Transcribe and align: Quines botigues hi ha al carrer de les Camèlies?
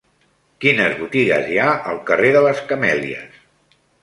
Quines 0.63 0.95
botigues 1.01 1.49
hi 1.51 1.59
ha 1.59 1.67
al 1.93 2.01
carrer 2.09 2.33
de 2.39 2.43
les 2.47 2.63
Camèlies? 2.73 3.39